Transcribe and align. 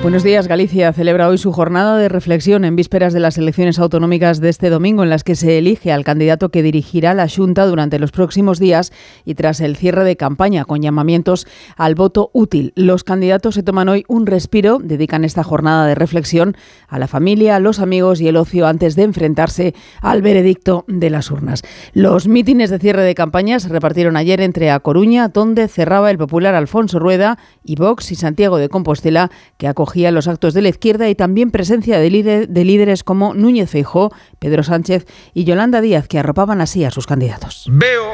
Buenos 0.00 0.22
días. 0.22 0.46
Galicia 0.46 0.92
celebra 0.92 1.28
hoy 1.28 1.38
su 1.38 1.52
jornada 1.52 1.98
de 1.98 2.08
reflexión 2.08 2.64
en 2.64 2.76
vísperas 2.76 3.12
de 3.12 3.18
las 3.18 3.36
elecciones 3.36 3.80
autonómicas 3.80 4.40
de 4.40 4.48
este 4.48 4.70
domingo, 4.70 5.02
en 5.02 5.10
las 5.10 5.24
que 5.24 5.34
se 5.34 5.58
elige 5.58 5.90
al 5.90 6.04
candidato 6.04 6.50
que 6.50 6.62
dirigirá 6.62 7.14
la 7.14 7.28
Junta 7.28 7.66
durante 7.66 7.98
los 7.98 8.12
próximos 8.12 8.60
días 8.60 8.92
y 9.24 9.34
tras 9.34 9.60
el 9.60 9.76
cierre 9.76 10.04
de 10.04 10.16
campaña, 10.16 10.64
con 10.64 10.80
llamamientos 10.80 11.48
al 11.76 11.96
voto 11.96 12.30
útil. 12.32 12.72
Los 12.76 13.02
candidatos 13.02 13.56
se 13.56 13.64
toman 13.64 13.88
hoy 13.88 14.04
un 14.06 14.26
respiro, 14.26 14.78
dedican 14.80 15.24
esta 15.24 15.42
jornada 15.42 15.84
de 15.86 15.96
reflexión 15.96 16.56
a 16.86 17.00
la 17.00 17.08
familia, 17.08 17.58
los 17.58 17.80
amigos 17.80 18.20
y 18.20 18.28
el 18.28 18.36
ocio 18.36 18.68
antes 18.68 18.94
de 18.94 19.02
enfrentarse 19.02 19.74
al 20.00 20.22
veredicto 20.22 20.84
de 20.86 21.10
las 21.10 21.30
urnas. 21.32 21.62
Los 21.92 22.28
mítines 22.28 22.70
de 22.70 22.78
cierre 22.78 23.02
de 23.02 23.16
campaña 23.16 23.58
se 23.58 23.68
repartieron 23.68 24.16
ayer 24.16 24.40
entre 24.40 24.70
A 24.70 24.78
Coruña, 24.78 25.28
donde 25.28 25.66
cerraba 25.66 26.12
el 26.12 26.18
popular 26.18 26.54
Alfonso 26.54 27.00
Rueda, 27.00 27.36
y 27.64 27.74
Vox 27.74 28.12
y 28.12 28.14
Santiago 28.14 28.58
de 28.58 28.68
Compostela, 28.68 29.30
que 29.58 29.66
acogió 29.66 29.87
los 29.96 30.28
actos 30.28 30.54
de 30.54 30.62
la 30.62 30.68
izquierda 30.68 31.08
y 31.08 31.14
también 31.14 31.50
presencia 31.50 31.98
de, 31.98 32.10
líderes 32.10 33.04
como 33.04 33.34
Núñez 33.34 33.70
Feijó, 33.70 34.12
Pedro 34.38 34.62
Sánchez 34.62 35.06
y 35.34 35.44
Yolanda 35.44 35.80
Díaz, 35.80 36.08
que 36.08 36.18
arropaban 36.18 36.60
así 36.60 36.84
a 36.84 36.90
sus 36.90 37.06
candidatos. 37.06 37.66
Veo 37.70 38.12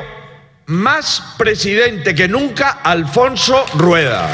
más 0.66 1.34
presidente 1.37 2.14
que 2.14 2.28
nunca 2.28 2.70
Alfonso 2.83 3.64
Rueda. 3.74 4.28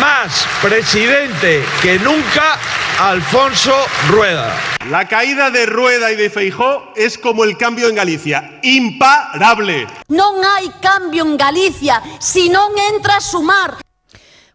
Más 0.00 0.46
presidente 0.62 1.62
que 1.82 1.98
nunca 1.98 2.58
Alfonso 2.98 3.74
Rueda. 4.08 4.54
La 4.90 5.08
caída 5.08 5.50
de 5.50 5.66
Rueda 5.66 6.12
y 6.12 6.16
de 6.16 6.30
Feijó 6.30 6.92
es 6.94 7.18
como 7.18 7.44
el 7.44 7.56
cambio 7.56 7.88
en 7.88 7.96
Galicia, 7.96 8.60
imparable. 8.62 9.86
No 10.08 10.32
hay 10.56 10.70
cambio 10.80 11.24
en 11.24 11.36
Galicia 11.36 12.02
si 12.18 12.48
no 12.48 12.68
entra 12.94 13.16
a 13.16 13.20
sumar. 13.20 13.83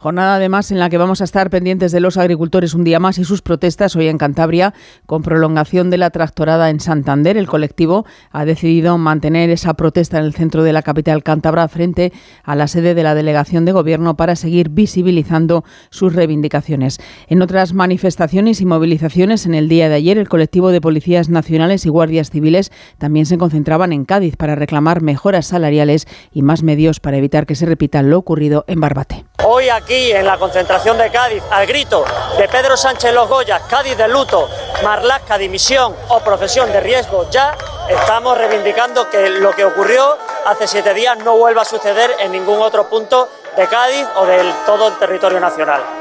Jornada 0.02 0.36
además 0.36 0.72
en 0.72 0.80
la 0.80 0.90
que 0.90 0.98
vamos 0.98 1.20
a 1.20 1.26
estar 1.26 1.50
pendientes 1.50 1.92
de 1.92 2.00
los 2.00 2.16
agricultores 2.16 2.74
un 2.74 2.86
día 2.86 3.02
más 3.02 3.18
y 3.18 3.26
sus 3.26 3.42
protestas 3.42 3.98
hoy 3.98 4.08
en 4.08 4.18
Cantabria 4.18 4.74
con 5.06 5.24
prolongación 5.24 5.90
de 5.90 5.98
la 5.98 6.10
tractorada 6.10 6.70
en 6.70 6.80
Santander. 6.80 7.36
El 7.36 7.48
colectivo 7.48 8.06
ha 8.32 8.46
decidido 8.46 8.98
mantener 8.98 9.50
esa 9.50 9.74
protesta 9.74 10.18
en 10.18 10.24
el 10.24 10.34
centro 10.34 10.64
de 10.64 10.72
la 10.72 10.84
capital 10.84 11.22
cántabra 11.22 11.68
frente 11.68 12.14
a 12.46 12.56
la 12.56 12.70
sede 12.70 12.96
de 12.96 13.04
la 13.04 13.14
delegación 13.14 13.66
de 13.66 13.74
gobierno 13.74 14.16
para 14.16 14.38
seguir 14.38 14.70
visibilizando 14.70 15.66
sus 15.90 16.16
reivindicaciones. 16.16 17.00
En 17.28 17.42
otras 17.42 17.74
manifestaciones 17.74 18.62
y 18.62 18.66
movilizaciones 18.66 19.46
en 19.46 19.54
el 19.54 19.68
día 19.68 19.90
de 19.90 19.96
ayer 19.96 20.18
el 20.18 20.30
colectivo 20.30 20.72
de 20.72 20.80
policías 20.80 21.28
nacionales 21.28 21.86
y 21.86 21.90
guardias 21.90 22.30
civiles 22.30 22.72
también 23.00 23.26
se 23.26 23.38
concentraban 23.38 23.92
en 23.92 24.06
Cádiz 24.06 24.38
para 24.38 24.56
reclamar 24.56 25.02
mejoras 25.02 25.48
salariales 25.48 26.08
y 26.32 26.42
más 26.42 26.64
medios 26.64 27.02
para 27.02 27.18
evitar 27.18 27.46
que 27.46 27.56
se 27.56 27.66
repita 27.66 28.02
lo 28.02 28.18
ocurrido 28.18 28.64
en 28.70 28.80
Barbate. 28.80 29.26
Hoy 29.46 29.70
aquí 29.70 29.89
en 29.90 30.26
la 30.26 30.38
concentración 30.38 31.00
de 31.00 31.10
Cádiz, 31.10 31.42
al 31.50 31.66
grito 31.66 32.06
de 32.38 32.48
Pedro 32.48 32.78
Sánchez 32.78 33.12
Los 33.12 33.28
Goyas, 33.28 33.64
Cádiz 33.68 33.98
de 33.98 34.08
luto, 34.08 34.48
Marlasca 34.84 35.36
dimisión 35.36 35.96
o 36.10 36.20
profesión 36.20 36.72
de 36.72 36.80
riesgo 36.80 37.28
ya, 37.32 37.58
estamos 37.90 38.38
reivindicando 38.38 39.10
que 39.10 39.30
lo 39.32 39.52
que 39.52 39.66
ocurrió 39.66 40.16
hace 40.46 40.68
siete 40.68 40.94
días 40.94 41.18
no 41.18 41.38
vuelva 41.38 41.64
a 41.64 41.66
suceder 41.66 42.12
en 42.20 42.32
ningún 42.32 42.62
otro 42.62 42.88
punto 42.88 43.30
de 43.58 43.66
Cádiz 43.66 44.06
o 44.16 44.28
de 44.28 44.54
todo 44.68 44.90
el 44.90 44.98
territorio 45.00 45.40
nacional. 45.40 45.99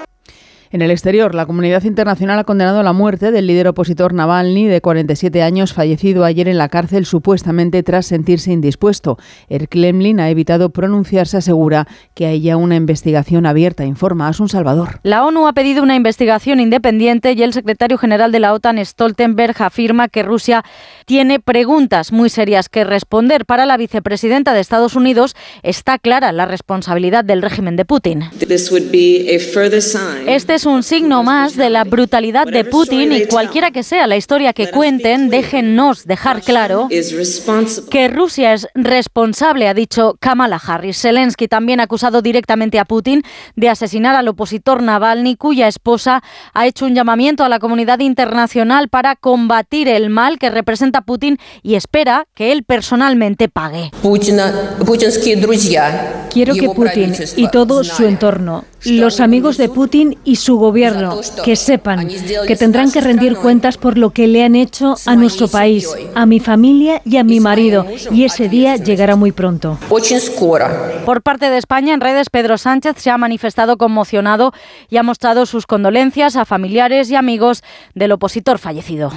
En 0.70 0.83
el 0.83 0.91
exterior, 0.91 1.34
la 1.34 1.47
comunidad 1.47 1.84
internacional 1.84 2.38
ha 2.38 2.44
condenado 2.44 2.83
la 2.83 2.92
muerte 2.92 3.30
del 3.30 3.47
líder 3.47 3.69
opositor 3.69 4.12
Navalny, 4.12 4.66
de 4.66 4.83
47 4.83 5.42
años, 5.42 5.72
fallecido 5.72 6.25
ayer 6.25 6.47
en 6.47 6.58
la 6.58 6.69
cárcel 6.69 7.06
supuestamente 7.06 7.83
tras 7.83 8.05
sentirse 8.05 8.52
indispuesto. 8.52 9.16
El 9.48 9.70
Kremlin 9.70 10.20
ha 10.20 10.28
evitado 10.28 10.69
pronunciarse, 10.69 11.38
asegura 11.38 11.88
que 12.14 12.27
haya 12.27 12.58
una 12.58 12.77
investigación 12.77 13.47
abierta, 13.47 13.86
informa 13.86 14.28
a 14.28 14.34
Sun 14.34 14.50
Salvador. 14.50 15.00
La 15.04 15.25
ONU 15.25 15.47
ha 15.48 15.54
pedido 15.54 15.82
una 15.82 15.97
investigación 15.97 16.60
independiente 16.60 17.32
y 17.32 17.43
el 17.43 17.54
secretario 17.54 17.97
general 17.97 18.31
de 18.31 18.41
la 18.41 18.53
OTAN, 18.53 18.84
Stoltenberg, 18.84 19.54
afirma 19.62 20.09
que 20.09 20.22
Rusia 20.22 20.64
tiene 21.06 21.41
preguntas 21.41 22.12
muy 22.12 22.28
serias 22.28 22.69
que 22.69 22.84
responder. 22.84 23.47
Para 23.47 23.64
la 23.64 23.78
vicepresidenta 23.78 24.53
de 24.53 24.60
Estados 24.60 24.97
Unidos 24.97 25.34
está 25.62 25.98
clara 25.98 26.31
la 26.32 26.44
responsabilidad 26.44 27.25
del 27.25 27.41
régimen 27.41 27.76
de 27.76 27.87
Putin. 27.87 28.25
Este 30.26 30.57
es 30.58 30.66
un 30.66 30.82
signo 30.82 31.22
más 31.22 31.54
de 31.54 31.70
la 31.70 31.84
brutalidad 31.84 32.44
de 32.44 32.64
Putin 32.64 33.12
y 33.12 33.26
cualquiera 33.26 33.70
que 33.70 33.84
sea 33.84 34.08
la 34.08 34.16
historia 34.16 34.52
que 34.52 34.72
cuenten, 34.72 35.30
déjennos 35.30 36.04
dejar 36.04 36.42
claro 36.42 36.88
que 36.88 38.08
Rusia 38.08 38.54
es 38.54 38.66
responsable, 38.74 39.69
ha 39.69 39.74
dicho 39.74 40.16
Kamala 40.19 40.56
Harris. 40.56 41.00
Zelensky 41.00 41.46
también 41.46 41.78
ha 41.78 41.84
acusado 41.84 42.22
directamente 42.22 42.80
a 42.80 42.84
Putin 42.84 43.22
de 43.54 43.69
asesinar 43.69 44.16
al 44.16 44.26
opositor 44.26 44.82
Navalny, 44.82 45.36
cuya 45.36 45.69
esposa 45.69 46.24
ha 46.54 46.66
hecho 46.66 46.86
un 46.86 46.96
llamamiento 46.96 47.44
a 47.44 47.48
la 47.48 47.60
comunidad 47.60 48.00
internacional 48.00 48.88
para 48.88 49.14
combatir 49.14 49.86
el 49.86 50.10
mal 50.10 50.40
que 50.40 50.50
representa 50.50 51.02
Putin 51.02 51.38
y 51.62 51.76
espera 51.76 52.26
que 52.34 52.50
él 52.50 52.64
personalmente 52.64 53.48
pague. 53.48 53.92
Quiero 56.32 56.54
que 56.54 56.69
Putin 56.69 57.14
y 57.36 57.48
todo 57.48 57.84
su 57.84 58.04
entorno, 58.06 58.64
los 58.84 59.21
amigos 59.21 59.56
de 59.56 59.69
Putin 59.69 60.19
y 60.25 60.37
su 60.37 60.56
gobierno, 60.56 61.21
que 61.44 61.56
sepan 61.56 62.09
que 62.47 62.56
tendrán 62.56 62.93
que 62.93 63.00
rendir 63.00 63.37
cuentas 63.37 63.77
por 63.77 63.99
lo 63.99 64.11
que 64.11 64.27
le 64.27 64.44
han 64.44 64.55
hecho 64.55 64.94
a 65.06 65.16
nuestro 65.16 65.49
país, 65.49 65.89
a 66.15 66.27
mi 66.27 66.41
familia 66.41 67.03
y 67.05 67.17
a 67.17 67.25
mi 67.25 67.41
marido, 67.41 67.87
y 68.11 68.25
ese 68.25 68.49
día 68.49 68.77
llegará 68.77 69.17
muy 69.17 69.33
pronto. 69.33 69.78
Por 71.05 71.22
parte 71.22 71.50
de 71.50 71.59
España, 71.59 71.94
en 71.94 72.00
redes, 72.00 72.31
Pedro 72.31 72.59
Sánchez 72.59 72.97
se 72.99 73.11
ha 73.11 73.19
manifestado 73.19 73.77
conmocionado 73.78 74.53
y 74.88 74.97
ha 74.97 75.03
mostrado 75.03 75.47
sus 75.47 75.67
condolencias 75.67 76.37
a 76.37 76.44
familiares 76.44 77.11
y 77.11 77.17
amigos 77.17 77.62
del 77.94 78.12
opositor 78.12 78.59
fallecido. 78.59 79.12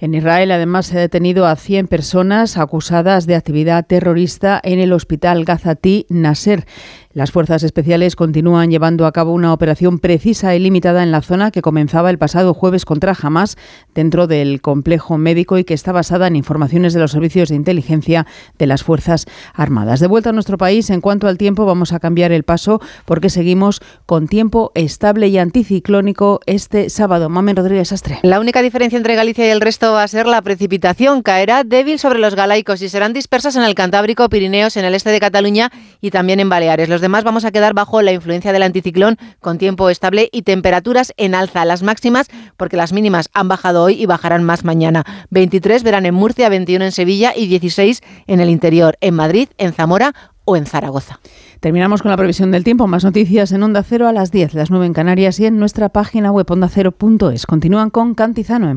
En 0.00 0.14
Israel, 0.14 0.50
además, 0.50 0.86
se 0.86 0.98
ha 0.98 1.00
detenido 1.00 1.46
a 1.46 1.56
100 1.56 1.86
personas 1.86 2.58
acusadas 2.58 3.26
de 3.26 3.36
actividad 3.36 3.86
terrorista 3.86 4.60
en 4.62 4.78
el 4.78 4.92
hospital 4.92 5.44
Gazati 5.44 6.06
Nasser. 6.08 6.66
Las 7.14 7.30
fuerzas 7.30 7.62
especiales 7.62 8.16
continúan 8.16 8.72
llevando 8.72 9.06
a 9.06 9.12
cabo 9.12 9.34
una 9.34 9.52
operación 9.52 10.00
precisa 10.00 10.56
y 10.56 10.58
limitada 10.58 11.04
en 11.04 11.12
la 11.12 11.22
zona 11.22 11.52
que 11.52 11.62
comenzaba 11.62 12.10
el 12.10 12.18
pasado 12.18 12.54
jueves 12.54 12.84
contra 12.84 13.16
Hamas 13.22 13.56
dentro 13.94 14.26
del 14.26 14.60
complejo 14.60 15.16
médico 15.16 15.56
y 15.56 15.62
que 15.62 15.74
está 15.74 15.92
basada 15.92 16.26
en 16.26 16.34
informaciones 16.34 16.92
de 16.92 16.98
los 16.98 17.12
servicios 17.12 17.50
de 17.50 17.54
inteligencia 17.54 18.26
de 18.58 18.66
las 18.66 18.82
Fuerzas 18.82 19.26
Armadas. 19.54 20.00
De 20.00 20.08
vuelta 20.08 20.30
a 20.30 20.32
nuestro 20.32 20.58
país, 20.58 20.90
en 20.90 21.00
cuanto 21.00 21.28
al 21.28 21.38
tiempo, 21.38 21.64
vamos 21.66 21.92
a 21.92 22.00
cambiar 22.00 22.32
el 22.32 22.42
paso 22.42 22.80
porque 23.04 23.30
seguimos 23.30 23.80
con 24.06 24.26
tiempo 24.26 24.72
estable 24.74 25.28
y 25.28 25.38
anticiclónico 25.38 26.40
este 26.46 26.90
sábado. 26.90 27.28
Mamen 27.28 27.54
Rodríguez 27.54 27.92
Astre. 27.92 28.18
La 28.24 28.40
única 28.40 28.60
diferencia 28.60 28.96
entre 28.96 29.14
Galicia 29.14 29.46
y 29.46 29.50
el 29.50 29.60
resto 29.60 29.92
va 29.92 30.02
a 30.02 30.08
ser 30.08 30.26
la 30.26 30.42
precipitación. 30.42 31.22
Caerá 31.22 31.62
débil 31.62 32.00
sobre 32.00 32.18
los 32.18 32.34
galaicos 32.34 32.82
y 32.82 32.88
serán 32.88 33.12
dispersas 33.12 33.54
en 33.54 33.62
el 33.62 33.76
Cantábrico, 33.76 34.28
Pirineos, 34.28 34.76
en 34.76 34.84
el 34.84 34.96
este 34.96 35.10
de 35.10 35.20
Cataluña 35.20 35.70
y 36.00 36.10
también 36.10 36.40
en 36.40 36.48
Baleares. 36.48 36.88
Demás 37.04 37.22
vamos 37.22 37.44
a 37.44 37.52
quedar 37.52 37.74
bajo 37.74 38.00
la 38.00 38.12
influencia 38.12 38.52
del 38.52 38.62
anticiclón 38.62 39.18
con 39.40 39.58
tiempo 39.58 39.90
estable 39.90 40.30
y 40.32 40.42
temperaturas 40.42 41.12
en 41.18 41.34
alza. 41.34 41.66
Las 41.66 41.82
máximas, 41.82 42.28
porque 42.56 42.78
las 42.78 42.94
mínimas 42.94 43.28
han 43.34 43.46
bajado 43.46 43.82
hoy 43.82 44.00
y 44.02 44.06
bajarán 44.06 44.42
más 44.42 44.64
mañana. 44.64 45.04
23 45.28 45.82
verán 45.82 46.06
en 46.06 46.14
Murcia, 46.14 46.48
21 46.48 46.86
en 46.86 46.92
Sevilla 46.92 47.32
y 47.36 47.46
16 47.46 48.00
en 48.26 48.40
el 48.40 48.48
interior, 48.48 48.96
en 49.02 49.14
Madrid, 49.14 49.48
en 49.58 49.74
Zamora 49.74 50.14
o 50.46 50.56
en 50.56 50.66
Zaragoza. 50.66 51.20
Terminamos 51.60 52.02
con 52.02 52.10
la 52.10 52.16
previsión 52.16 52.50
del 52.50 52.64
tiempo. 52.64 52.86
Más 52.86 53.04
noticias 53.04 53.52
en 53.52 53.62
Onda 53.62 53.82
Cero 53.82 54.08
a 54.08 54.12
las 54.12 54.30
10, 54.30 54.54
las 54.54 54.70
9 54.70 54.86
en 54.86 54.92
Canarias 54.92 55.40
y 55.40 55.46
en 55.46 55.58
nuestra 55.58 55.88
página 55.88 56.30
web 56.30 56.50
ondacero.es. 56.50 57.46
Continúan 57.46 57.90
con 57.90 58.14
Cantizano. 58.14 58.70